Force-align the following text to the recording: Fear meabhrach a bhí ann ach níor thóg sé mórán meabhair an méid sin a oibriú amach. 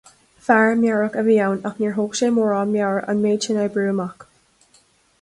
Fear 0.45 0.77
meabhrach 0.81 1.13
a 1.21 1.25
bhí 1.27 1.35
ann 1.49 1.61
ach 1.71 1.77
níor 1.83 1.95
thóg 1.99 2.17
sé 2.21 2.31
mórán 2.39 2.75
meabhair 2.77 3.01
an 3.15 3.23
méid 3.27 3.49
sin 3.49 3.63
a 3.63 3.67
oibriú 3.71 3.95
amach. 3.97 4.31